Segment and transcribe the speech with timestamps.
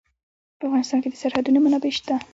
[0.57, 2.15] په افغانستان کې د سرحدونه منابع شته.